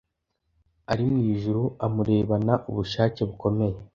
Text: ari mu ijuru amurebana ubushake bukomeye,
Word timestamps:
ari 0.91 1.03
mu 1.11 1.19
ijuru 1.33 1.63
amurebana 1.85 2.53
ubushake 2.69 3.19
bukomeye, 3.29 3.77